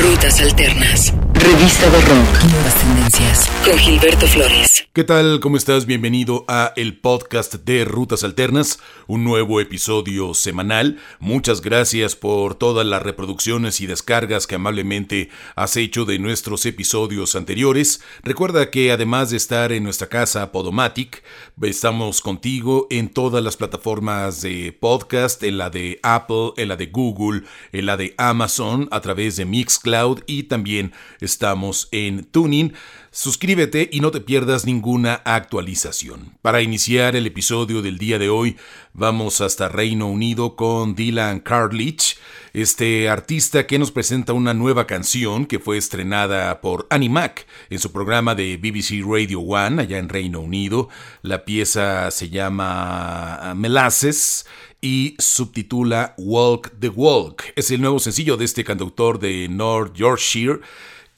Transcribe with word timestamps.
Rutas 0.00 0.40
Alternas. 0.40 1.12
Revista 1.34 1.90
de 1.90 2.00
Rock. 2.02 2.44
Nuevas 2.52 2.74
tendencias. 2.76 3.50
Con 3.64 3.76
Gilberto 3.78 4.26
Flores. 4.28 4.86
¿Qué 4.92 5.02
tal? 5.02 5.40
¿Cómo 5.40 5.56
estás? 5.56 5.86
Bienvenido 5.86 6.44
a 6.46 6.72
el 6.76 6.98
podcast 6.98 7.54
de 7.54 7.84
Rutas 7.84 8.24
Alternas, 8.24 8.78
un 9.06 9.24
nuevo 9.24 9.60
episodio 9.60 10.34
semanal. 10.34 10.98
Muchas 11.20 11.60
gracias 11.60 12.16
por 12.16 12.54
todas 12.54 12.86
las 12.86 13.02
reproducciones 13.02 13.80
y 13.80 13.86
descargas 13.86 14.46
que 14.46 14.56
amablemente 14.56 15.30
has 15.56 15.76
hecho 15.76 16.04
de 16.04 16.18
nuestros 16.18 16.64
episodios 16.66 17.34
anteriores. 17.36 18.00
Recuerda 18.22 18.70
que 18.70 18.92
además 18.92 19.30
de 19.30 19.36
estar 19.36 19.72
en 19.72 19.84
nuestra 19.84 20.08
casa 20.08 20.52
Podomatic, 20.52 21.22
estamos 21.62 22.20
contigo 22.20 22.86
en 22.90 23.08
todas 23.08 23.42
las 23.42 23.56
plataformas 23.56 24.42
de 24.42 24.76
podcast, 24.78 25.42
en 25.42 25.58
la 25.58 25.70
de 25.70 26.00
Apple, 26.02 26.52
en 26.56 26.68
la 26.68 26.76
de 26.76 26.86
Google, 26.86 27.42
en 27.72 27.86
la 27.86 27.96
de 27.96 28.14
Amazon, 28.16 28.88
a 28.90 29.00
través 29.00 29.36
de 29.36 29.44
Mixcloud 29.44 29.87
y 30.26 30.42
también 30.44 30.92
estamos 31.20 31.88
en 31.92 32.24
Tuning. 32.24 32.74
Suscríbete 33.10 33.88
y 33.90 34.00
no 34.00 34.10
te 34.10 34.20
pierdas 34.20 34.66
ninguna 34.66 35.14
actualización. 35.24 36.36
Para 36.42 36.60
iniciar 36.60 37.16
el 37.16 37.26
episodio 37.26 37.80
del 37.80 37.96
día 37.96 38.18
de 38.18 38.28
hoy, 38.28 38.56
vamos 38.92 39.40
hasta 39.40 39.68
Reino 39.68 40.08
Unido 40.08 40.56
con 40.56 40.94
Dylan 40.94 41.40
Carlich, 41.40 42.18
este 42.52 43.08
artista 43.08 43.66
que 43.66 43.78
nos 43.78 43.92
presenta 43.92 44.34
una 44.34 44.52
nueva 44.52 44.86
canción 44.86 45.46
que 45.46 45.58
fue 45.58 45.78
estrenada 45.78 46.60
por 46.60 46.86
Animac 46.90 47.46
en 47.70 47.78
su 47.78 47.92
programa 47.92 48.34
de 48.34 48.58
BBC 48.58 49.02
Radio 49.02 49.40
One 49.40 49.82
allá 49.82 49.98
en 49.98 50.10
Reino 50.10 50.40
Unido. 50.40 50.90
La 51.22 51.46
pieza 51.46 52.10
se 52.10 52.28
llama 52.28 53.54
Melasses 53.56 54.44
y 54.80 55.16
subtitula 55.18 56.14
Walk 56.18 56.72
the 56.78 56.88
Walk. 56.88 57.44
Es 57.56 57.70
el 57.70 57.80
nuevo 57.80 57.98
sencillo 57.98 58.36
de 58.36 58.44
este 58.44 58.64
cantautor 58.64 59.18
de 59.18 59.48
North 59.48 59.94
Yorkshire 59.94 60.60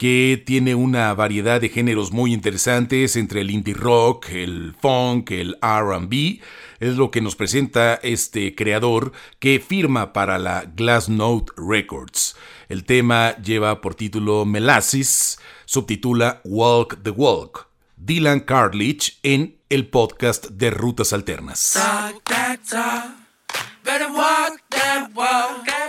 que 0.01 0.41
tiene 0.43 0.73
una 0.73 1.13
variedad 1.13 1.61
de 1.61 1.69
géneros 1.69 2.11
muy 2.11 2.33
interesantes 2.33 3.15
entre 3.15 3.41
el 3.41 3.51
indie 3.51 3.75
rock, 3.75 4.29
el 4.31 4.73
funk, 4.81 5.29
el 5.29 5.55
RB. 5.61 6.41
Es 6.79 6.95
lo 6.95 7.11
que 7.11 7.21
nos 7.21 7.35
presenta 7.35 7.99
este 8.01 8.55
creador 8.55 9.11
que 9.37 9.59
firma 9.59 10.11
para 10.11 10.39
la 10.39 10.63
Glassnote 10.75 11.51
Records. 11.55 12.35
El 12.67 12.83
tema 12.83 13.37
lleva 13.43 13.79
por 13.79 13.93
título 13.93 14.43
Melasses, 14.43 15.37
subtitula 15.65 16.41
Walk 16.45 17.03
the 17.03 17.11
Walk. 17.11 17.67
Dylan 17.95 18.39
Carlich 18.39 19.19
en 19.21 19.59
el 19.69 19.87
podcast 19.87 20.47
de 20.47 20.71
Rutas 20.71 21.13
Alternas. 21.13 21.77
Better 23.83 24.13
walk 24.13 24.59
that 24.69 25.09
walk. 25.15 25.80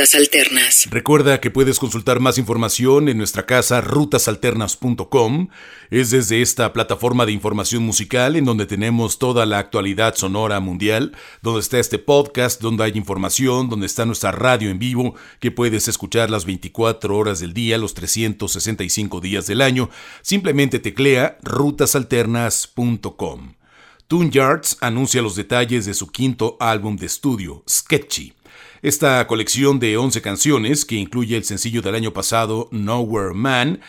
Alternas. 0.00 0.88
Recuerda 0.90 1.42
que 1.42 1.50
puedes 1.50 1.78
consultar 1.78 2.20
más 2.20 2.38
información 2.38 3.10
en 3.10 3.18
nuestra 3.18 3.44
casa 3.44 3.82
rutasalternas.com. 3.82 5.48
Es 5.90 6.10
desde 6.10 6.40
esta 6.40 6.72
plataforma 6.72 7.26
de 7.26 7.32
información 7.32 7.82
musical 7.82 8.36
en 8.36 8.46
donde 8.46 8.64
tenemos 8.64 9.18
toda 9.18 9.44
la 9.44 9.58
actualidad 9.58 10.14
sonora 10.14 10.58
mundial, 10.58 11.14
donde 11.42 11.60
está 11.60 11.78
este 11.78 11.98
podcast, 11.98 12.62
donde 12.62 12.84
hay 12.84 12.92
información, 12.94 13.68
donde 13.68 13.84
está 13.84 14.06
nuestra 14.06 14.32
radio 14.32 14.70
en 14.70 14.78
vivo 14.78 15.16
que 15.38 15.50
puedes 15.50 15.86
escuchar 15.86 16.30
las 16.30 16.46
24 16.46 17.14
horas 17.14 17.40
del 17.40 17.52
día, 17.52 17.76
los 17.76 17.92
365 17.92 19.20
días 19.20 19.46
del 19.46 19.60
año. 19.60 19.90
Simplemente 20.22 20.78
teclea 20.78 21.36
rutasalternas.com. 21.42 23.52
Toon 24.08 24.30
Yards 24.30 24.78
anuncia 24.80 25.20
los 25.20 25.36
detalles 25.36 25.84
de 25.84 25.92
su 25.92 26.08
quinto 26.08 26.56
álbum 26.58 26.96
de 26.96 27.04
estudio, 27.04 27.62
Sketchy. 27.68 28.39
Esta 28.82 29.26
colección 29.26 29.78
de 29.78 29.98
11 29.98 30.22
canciones, 30.22 30.86
que 30.86 30.94
incluye 30.94 31.36
el 31.36 31.44
sencillo 31.44 31.82
del 31.82 31.94
año 31.94 32.14
pasado, 32.14 32.66
Nowhere 32.70 33.34
Man, 33.34 33.80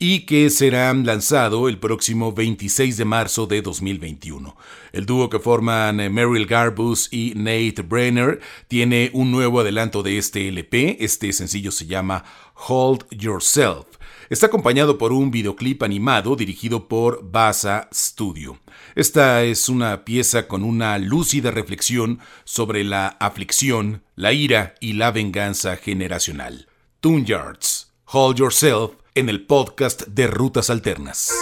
y 0.00 0.20
que 0.20 0.50
será 0.50 0.92
lanzado 0.92 1.68
el 1.68 1.78
próximo 1.78 2.32
26 2.32 2.96
de 2.96 3.04
marzo 3.04 3.46
de 3.46 3.62
2021. 3.62 4.56
El 4.92 5.06
dúo 5.06 5.30
que 5.30 5.38
forman 5.38 6.00
eh, 6.00 6.10
Meryl 6.10 6.46
Garbus 6.46 7.12
y 7.12 7.34
Nate 7.36 7.82
Brenner 7.82 8.40
tiene 8.66 9.10
un 9.12 9.30
nuevo 9.30 9.60
adelanto 9.60 10.02
de 10.02 10.18
este 10.18 10.48
LP. 10.48 10.96
Este 10.98 11.32
sencillo 11.32 11.70
se 11.70 11.86
llama 11.86 12.24
Hold 12.66 13.04
Yourself. 13.10 13.99
Está 14.30 14.46
acompañado 14.46 14.96
por 14.96 15.12
un 15.12 15.32
videoclip 15.32 15.82
animado 15.82 16.36
dirigido 16.36 16.86
por 16.86 17.28
Basa 17.32 17.88
Studio. 17.92 18.60
Esta 18.94 19.42
es 19.42 19.68
una 19.68 20.04
pieza 20.04 20.46
con 20.46 20.62
una 20.62 20.96
lúcida 20.98 21.50
reflexión 21.50 22.20
sobre 22.44 22.84
la 22.84 23.08
aflicción, 23.08 24.04
la 24.14 24.32
ira 24.32 24.76
y 24.78 24.92
la 24.92 25.10
venganza 25.10 25.76
generacional. 25.76 26.68
Toon 27.00 27.24
Yards, 27.24 27.92
Hold 28.04 28.38
Yourself 28.38 28.92
en 29.16 29.28
el 29.28 29.46
podcast 29.46 30.02
de 30.06 30.28
Rutas 30.28 30.70
Alternas. 30.70 31.32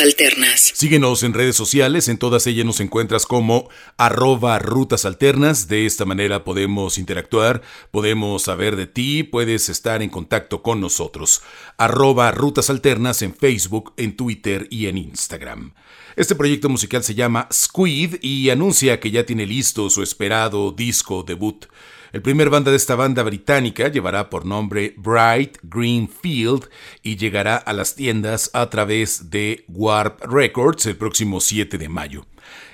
Alternas. 0.00 0.72
Síguenos 0.74 1.22
en 1.22 1.34
redes 1.34 1.56
sociales, 1.56 2.08
en 2.08 2.18
todas 2.18 2.46
ellas 2.46 2.64
nos 2.64 2.80
encuentras 2.80 3.26
como 3.26 3.68
arroba 3.96 4.58
Rutas 4.58 5.04
Alternas. 5.04 5.68
De 5.68 5.86
esta 5.86 6.04
manera 6.04 6.44
podemos 6.44 6.98
interactuar, 6.98 7.62
podemos 7.90 8.42
saber 8.42 8.76
de 8.76 8.86
ti, 8.86 9.22
puedes 9.22 9.68
estar 9.68 10.02
en 10.02 10.10
contacto 10.10 10.62
con 10.62 10.80
nosotros. 10.80 11.42
Arroba 11.76 12.30
Rutas 12.30 12.70
Alternas 12.70 13.22
en 13.22 13.34
Facebook, 13.34 13.92
en 13.96 14.16
Twitter 14.16 14.66
y 14.70 14.86
en 14.86 14.98
Instagram. 14.98 15.74
Este 16.16 16.34
proyecto 16.34 16.68
musical 16.68 17.04
se 17.04 17.14
llama 17.14 17.48
Squid 17.52 18.16
y 18.20 18.50
anuncia 18.50 19.00
que 19.00 19.10
ya 19.10 19.24
tiene 19.24 19.46
listo 19.46 19.88
su 19.90 20.02
esperado 20.02 20.72
disco 20.72 21.22
debut. 21.22 21.66
El 22.10 22.22
primer 22.22 22.48
banda 22.48 22.70
de 22.70 22.78
esta 22.78 22.94
banda 22.94 23.22
británica 23.22 23.88
llevará 23.88 24.30
por 24.30 24.46
nombre 24.46 24.94
Bright 24.96 25.58
Green 25.62 26.08
Field 26.08 26.70
y 27.02 27.16
llegará 27.16 27.56
a 27.56 27.74
las 27.74 27.94
tiendas 27.96 28.50
a 28.54 28.70
través 28.70 29.28
de 29.30 29.66
Warp 29.68 30.24
Records 30.24 30.86
el 30.86 30.96
próximo 30.96 31.38
7 31.38 31.76
de 31.76 31.88
mayo. 31.90 32.24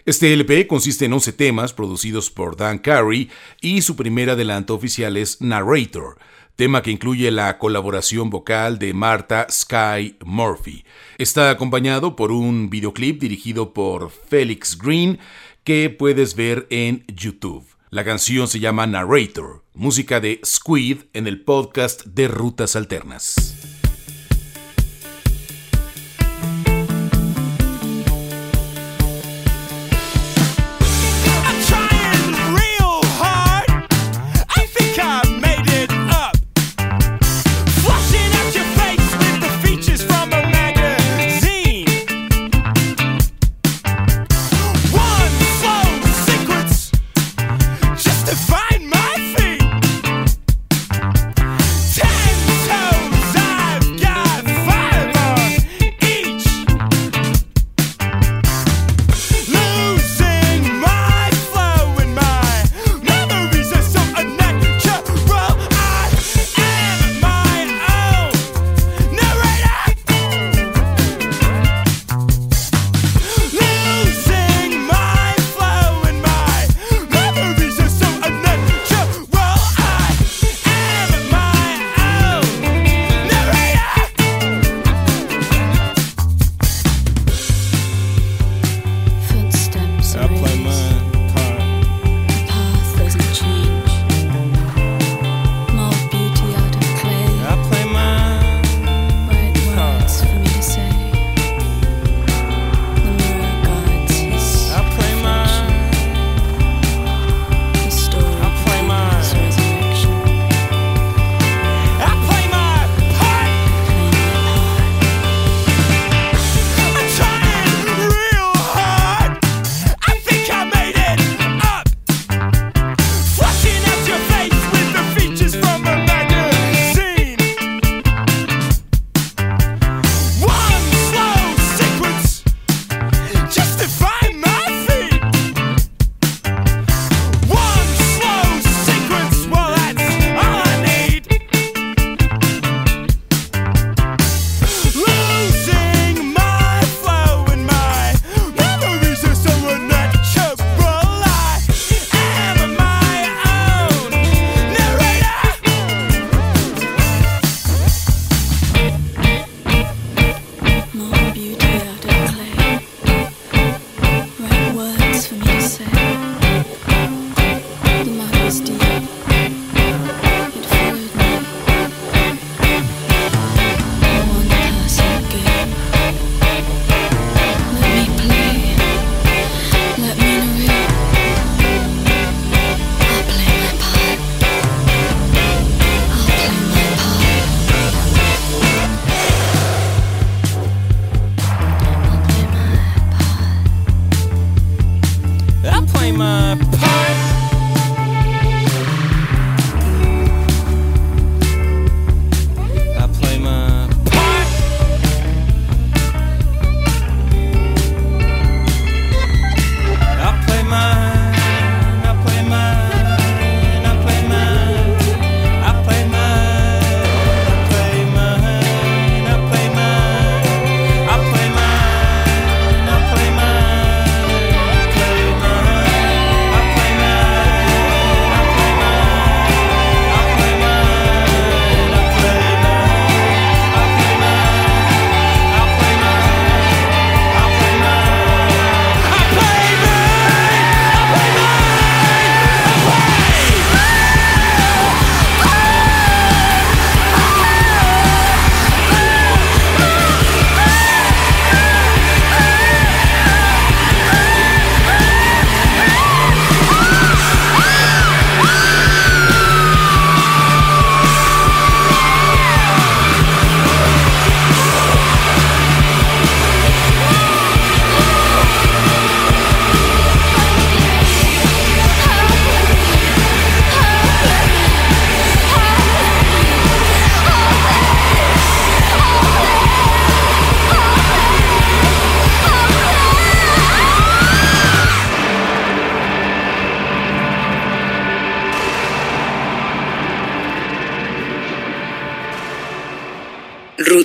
Este 0.06 0.32
LP 0.32 0.68
consiste 0.68 1.06
en 1.06 1.14
11 1.14 1.32
temas 1.32 1.72
producidos 1.72 2.30
por 2.30 2.56
Dan 2.56 2.78
Carey 2.78 3.28
y 3.60 3.82
su 3.82 3.96
primer 3.96 4.30
adelanto 4.30 4.74
oficial 4.74 5.16
es 5.16 5.40
Narrator, 5.40 6.16
tema 6.54 6.82
que 6.82 6.92
incluye 6.92 7.28
la 7.32 7.58
colaboración 7.58 8.30
vocal 8.30 8.78
de 8.78 8.94
Martha 8.94 9.48
Sky 9.50 10.16
Murphy. 10.24 10.84
Está 11.18 11.50
acompañado 11.50 12.14
por 12.14 12.30
un 12.30 12.70
videoclip 12.70 13.20
dirigido 13.20 13.72
por 13.72 14.10
Felix 14.10 14.78
Green 14.78 15.18
que 15.64 15.90
puedes 15.90 16.36
ver 16.36 16.68
en 16.70 17.04
YouTube. 17.08 17.74
La 17.94 18.04
canción 18.04 18.48
se 18.48 18.58
llama 18.58 18.88
Narrator, 18.88 19.62
música 19.72 20.18
de 20.18 20.40
Squid 20.44 21.02
en 21.12 21.28
el 21.28 21.42
podcast 21.44 22.04
de 22.06 22.26
Rutas 22.26 22.74
Alternas. 22.74 23.74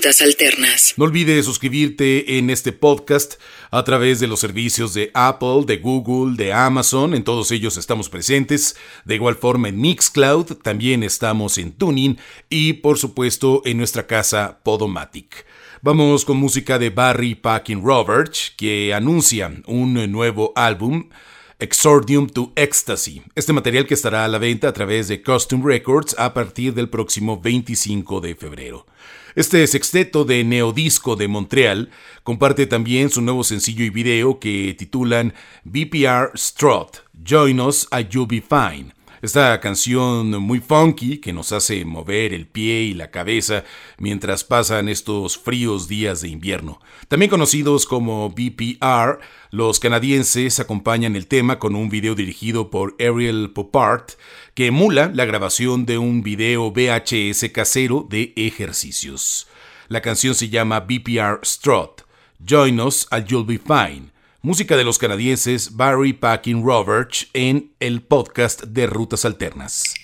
Alternas. 0.09 0.95
No 0.97 1.05
olvides 1.05 1.45
suscribirte 1.45 2.37
en 2.39 2.49
este 2.49 2.71
podcast 2.71 3.35
a 3.69 3.83
través 3.83 4.19
de 4.19 4.27
los 4.27 4.39
servicios 4.39 4.95
de 4.95 5.11
Apple, 5.13 5.65
de 5.67 5.77
Google, 5.77 6.35
de 6.35 6.51
Amazon. 6.51 7.13
En 7.13 7.23
todos 7.23 7.51
ellos 7.51 7.77
estamos 7.77 8.09
presentes. 8.09 8.75
De 9.05 9.15
igual 9.15 9.35
forma 9.35 9.69
en 9.69 9.79
Mixcloud, 9.79 10.57
también 10.63 11.03
estamos 11.03 11.59
en 11.59 11.73
Tuning 11.73 12.17
y 12.49 12.73
por 12.73 12.97
supuesto 12.97 13.61
en 13.65 13.77
nuestra 13.77 14.07
casa 14.07 14.59
Podomatic. 14.63 15.45
Vamos 15.81 16.25
con 16.25 16.37
música 16.37 16.79
de 16.79 16.89
Barry 16.89 17.35
Packing 17.35 17.83
Roberts, 17.83 18.51
que 18.57 18.93
anuncia 18.93 19.53
un 19.67 19.93
nuevo 20.11 20.51
álbum. 20.55 21.09
Exordium 21.61 22.27
to 22.27 22.53
Ecstasy, 22.55 23.21
este 23.35 23.51
material 23.51 23.85
que 23.85 23.93
estará 23.93 24.23
a 24.23 24.29
la 24.29 24.37
venta 24.37 24.69
a 24.69 24.71
través 24.71 25.09
de 25.09 25.21
Custom 25.21 25.61
Records 25.61 26.15
a 26.17 26.33
partir 26.33 26.73
del 26.73 26.87
próximo 26.87 27.37
25 27.37 28.21
de 28.21 28.33
febrero. 28.33 28.85
Este 29.35 29.67
sexteto 29.67 30.23
de 30.23 30.45
neodisco 30.45 31.17
de 31.17 31.27
Montreal 31.27 31.89
comparte 32.23 32.65
también 32.65 33.09
su 33.09 33.21
nuevo 33.21 33.43
sencillo 33.43 33.83
y 33.83 33.89
video 33.89 34.39
que 34.39 34.73
titulan 34.77 35.33
BPR 35.65 36.31
Strut, 36.33 36.99
Join 37.27 37.59
Us 37.59 37.89
a 37.91 37.99
You 37.99 38.25
Be 38.25 38.41
Fine. 38.41 38.93
Esta 39.21 39.59
canción 39.59 40.29
muy 40.41 40.61
funky 40.61 41.17
que 41.17 41.33
nos 41.33 41.51
hace 41.51 41.83
mover 41.83 42.33
el 42.33 42.47
pie 42.47 42.83
y 42.83 42.93
la 42.93 43.11
cabeza 43.11 43.65
mientras 43.97 44.45
pasan 44.45 44.87
estos 44.87 45.37
fríos 45.37 45.89
días 45.89 46.21
de 46.21 46.29
invierno. 46.29 46.79
También 47.09 47.29
conocidos 47.29 47.85
como 47.85 48.29
BPR, 48.29 49.19
los 49.51 49.81
canadienses 49.81 50.61
acompañan 50.61 51.17
el 51.17 51.27
tema 51.27 51.59
con 51.59 51.75
un 51.75 51.89
video 51.89 52.15
dirigido 52.15 52.69
por 52.69 52.95
Ariel 52.97 53.51
Popart 53.53 54.11
que 54.53 54.67
emula 54.67 55.11
la 55.13 55.25
grabación 55.25 55.85
de 55.85 55.97
un 55.97 56.23
video 56.23 56.71
VHS 56.71 57.49
casero 57.51 58.07
de 58.09 58.31
ejercicios. 58.37 59.47
La 59.89 60.01
canción 60.01 60.33
se 60.33 60.47
llama 60.47 60.79
BPR 60.79 61.41
Strut. 61.43 62.03
Join 62.47 62.79
us 62.79 63.05
and 63.11 63.27
you'll 63.27 63.45
be 63.45 63.57
fine 63.57 64.11
música 64.41 64.77
de 64.77 64.85
los 64.85 64.97
canadienses 64.97 65.75
Barry 65.75 66.13
Packing 66.13 66.63
Roberts 66.63 67.27
en 67.33 67.73
el 67.79 68.01
podcast 68.01 68.63
de 68.63 68.87
Rutas 68.87 69.25
Alternas. 69.25 69.95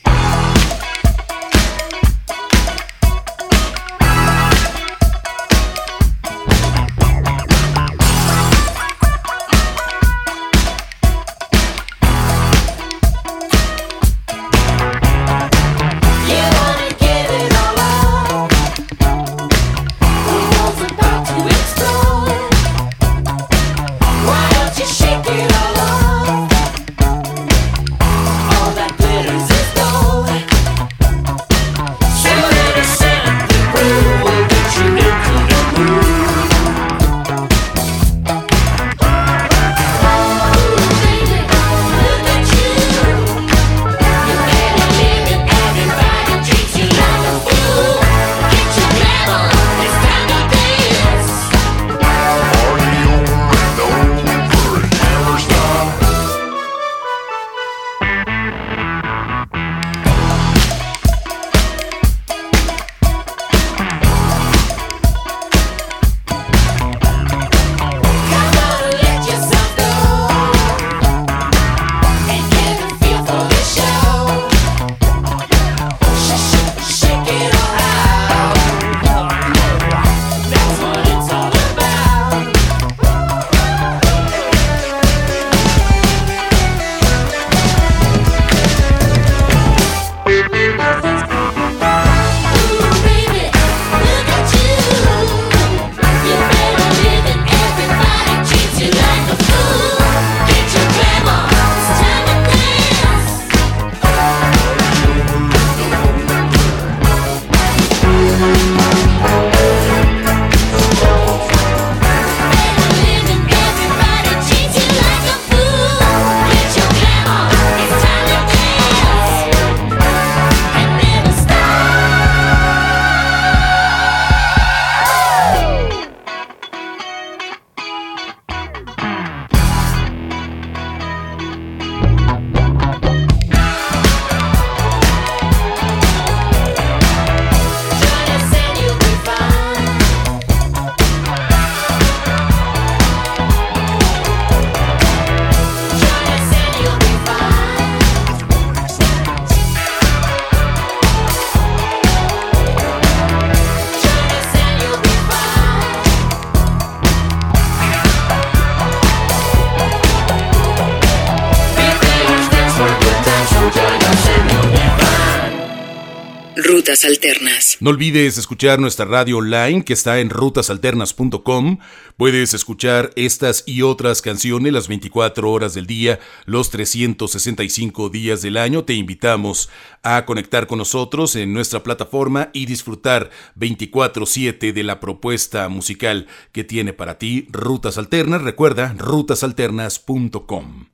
Alternas. 167.03 167.77
No 167.81 167.89
olvides 167.89 168.37
escuchar 168.37 168.79
nuestra 168.79 169.05
radio 169.05 169.39
online 169.39 169.83
que 169.83 169.91
está 169.93 170.19
en 170.19 170.29
rutasalternas.com. 170.29 171.79
Puedes 172.15 172.53
escuchar 172.53 173.11
estas 173.15 173.63
y 173.65 173.81
otras 173.81 174.21
canciones 174.21 174.71
las 174.71 174.87
24 174.87 175.51
horas 175.51 175.73
del 175.73 175.87
día, 175.87 176.19
los 176.45 176.69
365 176.69 178.09
días 178.09 178.41
del 178.41 178.55
año. 178.55 178.85
Te 178.85 178.93
invitamos 178.93 179.69
a 180.03 180.25
conectar 180.25 180.67
con 180.67 180.77
nosotros 180.77 181.35
en 181.35 181.51
nuestra 181.51 181.83
plataforma 181.83 182.51
y 182.53 182.67
disfrutar 182.67 183.31
24/7 183.55 184.71
de 184.71 184.83
la 184.83 184.99
propuesta 184.99 185.67
musical 185.67 186.27
que 186.53 186.63
tiene 186.63 186.93
para 186.93 187.17
ti 187.17 187.47
Rutas 187.49 187.97
Alternas. 187.97 188.43
Recuerda, 188.43 188.95
rutasalternas.com. 188.97 190.85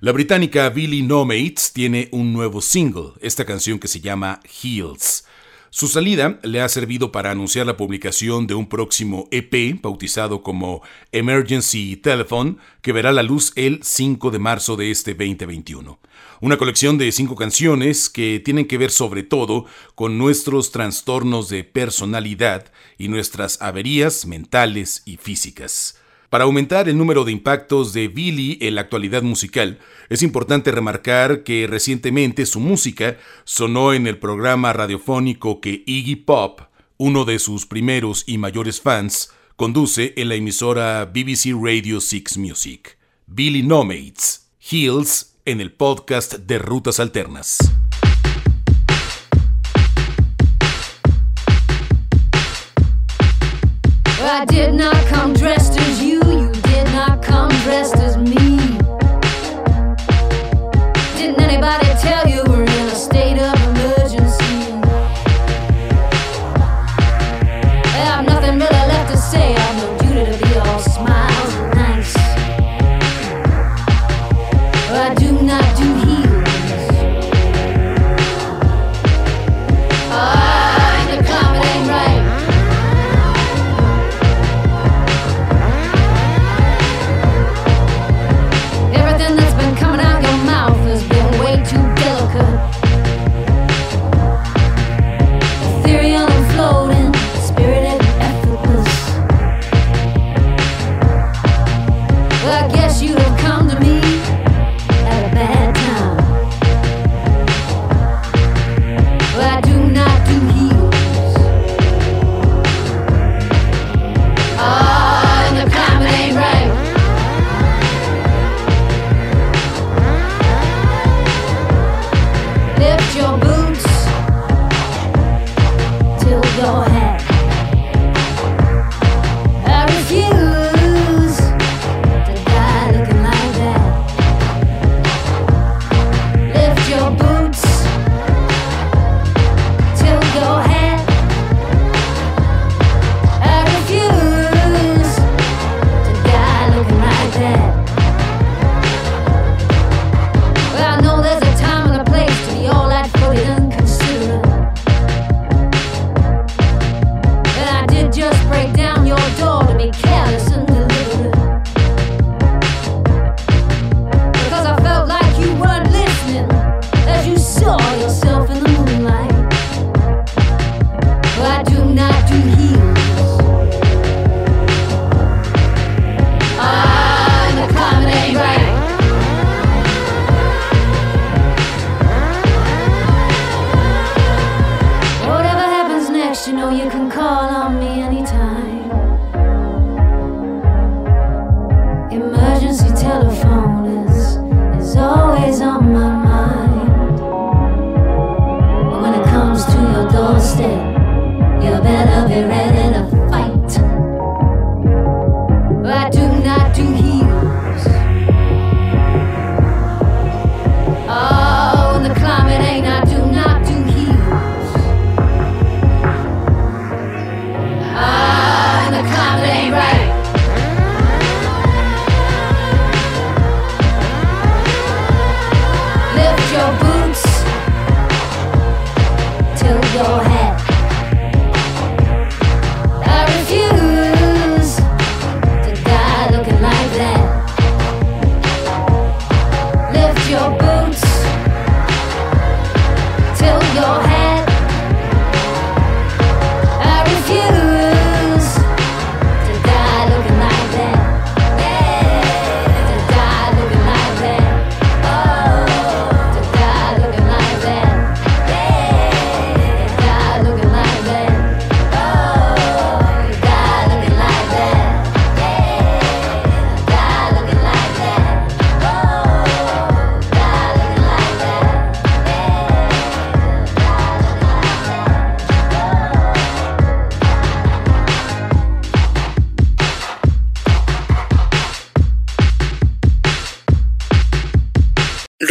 La 0.00 0.12
británica 0.12 0.68
Billy 0.68 1.02
No 1.02 1.24
Mates 1.24 1.72
tiene 1.72 2.08
un 2.12 2.32
nuevo 2.32 2.62
single, 2.62 3.14
esta 3.20 3.44
canción 3.44 3.80
que 3.80 3.88
se 3.88 4.00
llama 4.00 4.38
Heels. 4.62 5.24
Su 5.70 5.86
salida 5.86 6.40
le 6.44 6.62
ha 6.62 6.68
servido 6.68 7.12
para 7.12 7.30
anunciar 7.30 7.66
la 7.66 7.76
publicación 7.76 8.46
de 8.46 8.54
un 8.54 8.68
próximo 8.68 9.28
EP 9.30 9.78
bautizado 9.82 10.42
como 10.42 10.82
Emergency 11.12 11.96
Telephone, 11.96 12.56
que 12.80 12.92
verá 12.92 13.12
la 13.12 13.22
luz 13.22 13.52
el 13.54 13.80
5 13.82 14.30
de 14.30 14.38
marzo 14.38 14.76
de 14.76 14.90
este 14.90 15.12
2021. 15.12 15.98
Una 16.40 16.56
colección 16.56 16.96
de 16.96 17.12
cinco 17.12 17.34
canciones 17.34 18.08
que 18.08 18.40
tienen 18.42 18.66
que 18.66 18.78
ver 18.78 18.90
sobre 18.90 19.24
todo 19.24 19.66
con 19.94 20.16
nuestros 20.16 20.70
trastornos 20.70 21.50
de 21.50 21.64
personalidad 21.64 22.72
y 22.96 23.08
nuestras 23.08 23.60
averías 23.60 24.24
mentales 24.24 25.02
y 25.04 25.18
físicas. 25.18 25.97
Para 26.30 26.44
aumentar 26.44 26.88
el 26.88 26.98
número 26.98 27.24
de 27.24 27.32
impactos 27.32 27.92
de 27.92 28.08
Billy 28.08 28.58
en 28.60 28.74
la 28.74 28.82
actualidad 28.82 29.22
musical, 29.22 29.78
es 30.08 30.22
importante 30.22 30.70
remarcar 30.70 31.42
que 31.42 31.66
recientemente 31.66 32.46
su 32.46 32.60
música 32.60 33.16
sonó 33.44 33.94
en 33.94 34.06
el 34.06 34.18
programa 34.18 34.72
radiofónico 34.72 35.60
que 35.60 35.82
Iggy 35.86 36.16
Pop 36.16 36.60
uno 36.98 37.24
de 37.24 37.38
sus 37.38 37.64
primeros 37.64 38.24
y 38.26 38.38
mayores 38.38 38.80
fans, 38.80 39.30
conduce 39.56 40.14
en 40.16 40.28
la 40.28 40.34
emisora 40.34 41.04
BBC 41.04 41.54
Radio 41.54 42.00
6 42.00 42.38
Music. 42.38 42.98
Billy 43.26 43.62
Nomates, 43.62 44.50
Hills, 44.68 45.36
en 45.44 45.60
el 45.60 45.72
podcast 45.72 46.34
de 46.34 46.58
Rutas 46.58 46.98
Alternas. 46.98 47.58
I 54.30 54.44
did 54.44 54.74
not 54.74 54.94
come 55.06 55.32
dressed 55.32 55.78
as 55.80 56.02
you, 56.02 56.27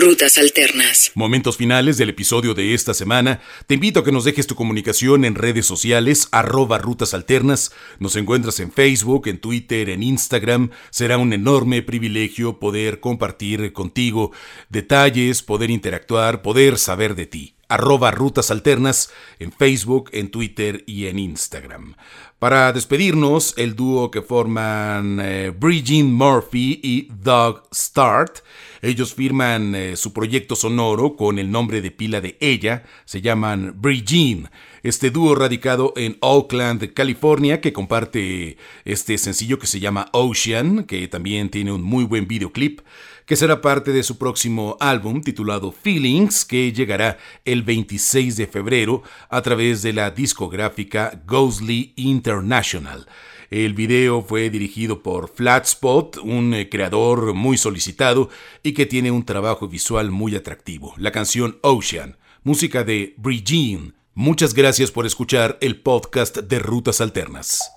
Rutas 0.07 0.37
Alternas. 0.37 1.11
Momentos 1.15 1.57
finales 1.57 1.97
del 1.97 2.07
episodio 2.07 2.53
de 2.53 2.73
esta 2.73 2.93
semana. 2.93 3.41
Te 3.67 3.73
invito 3.73 3.99
a 3.99 4.03
que 4.05 4.13
nos 4.13 4.23
dejes 4.23 4.47
tu 4.47 4.55
comunicación 4.55 5.25
en 5.25 5.35
redes 5.35 5.65
sociales, 5.65 6.29
arroba 6.31 6.77
rutas 6.77 7.13
alternas. 7.13 7.73
Nos 7.99 8.15
encuentras 8.15 8.61
en 8.61 8.71
Facebook, 8.71 9.27
en 9.27 9.39
Twitter, 9.39 9.89
en 9.89 10.03
Instagram. 10.03 10.69
Será 10.91 11.17
un 11.17 11.33
enorme 11.33 11.81
privilegio 11.81 12.57
poder 12.57 13.01
compartir 13.01 13.73
contigo 13.73 14.31
detalles, 14.69 15.43
poder 15.43 15.71
interactuar, 15.71 16.41
poder 16.41 16.77
saber 16.77 17.13
de 17.13 17.25
ti 17.25 17.53
arroba 17.69 18.11
rutas 18.11 18.49
alternas 18.49 19.11
en 19.39 19.51
Facebook, 19.51 20.09
en 20.13 20.31
Twitter 20.31 20.85
y 20.87 21.07
en 21.07 21.19
Instagram. 21.19 21.95
Para 22.39 22.71
despedirnos, 22.71 23.55
el 23.57 23.75
dúo 23.75 24.11
que 24.11 24.21
forman 24.21 25.19
eh, 25.21 25.49
Bridget 25.49 26.05
Murphy 26.05 26.79
y 26.81 27.09
Doug 27.11 27.63
Start, 27.73 28.39
ellos 28.81 29.13
firman 29.13 29.75
eh, 29.75 29.95
su 29.95 30.13
proyecto 30.13 30.55
sonoro 30.55 31.15
con 31.15 31.39
el 31.39 31.51
nombre 31.51 31.81
de 31.81 31.91
pila 31.91 32.21
de 32.21 32.37
ella, 32.39 32.83
se 33.05 33.21
llaman 33.21 33.73
Bridget. 33.77 34.49
Este 34.83 35.11
dúo 35.11 35.35
radicado 35.35 35.93
en 35.97 36.17
Oakland, 36.21 36.93
California, 36.93 37.59
que 37.61 37.73
comparte 37.73 38.57
este 38.85 39.17
sencillo 39.17 39.59
que 39.59 39.67
se 39.67 39.79
llama 39.79 40.09
Ocean, 40.13 40.85
que 40.85 41.07
también 41.07 41.49
tiene 41.49 41.71
un 41.71 41.81
muy 41.81 42.05
buen 42.05 42.27
videoclip 42.27 42.81
que 43.27 43.35
será 43.35 43.61
parte 43.61 43.91
de 43.91 44.03
su 44.03 44.17
próximo 44.17 44.77
álbum 44.79 45.21
titulado 45.21 45.71
Feelings, 45.73 46.45
que 46.45 46.71
llegará 46.71 47.17
el 47.43 47.61
26 47.61 48.37
de 48.37 48.47
febrero 48.47 49.03
a 49.29 49.41
través 49.41 49.81
de 49.81 49.91
la 49.91 50.09
discográfica 50.09 51.21
Ghostly 51.27 51.93
International. 51.97 53.05
El 53.49 53.73
video 53.73 54.21
fue 54.21 54.49
dirigido 54.49 55.03
por 55.03 55.29
Flatspot, 55.29 56.17
un 56.17 56.53
eh, 56.53 56.69
creador 56.69 57.33
muy 57.33 57.57
solicitado 57.57 58.29
y 58.63 58.73
que 58.73 58.85
tiene 58.85 59.11
un 59.11 59.25
trabajo 59.25 59.67
visual 59.67 60.09
muy 60.09 60.35
atractivo. 60.35 60.93
La 60.97 61.11
canción 61.11 61.59
Ocean, 61.61 62.17
música 62.43 62.85
de 62.85 63.13
Brigitte. 63.17 63.93
Muchas 64.13 64.53
gracias 64.53 64.89
por 64.89 65.05
escuchar 65.05 65.57
el 65.59 65.81
podcast 65.81 66.37
de 66.37 66.59
Rutas 66.59 67.01
Alternas. 67.01 67.71